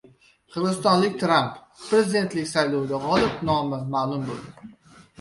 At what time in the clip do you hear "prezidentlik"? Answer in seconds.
1.83-2.51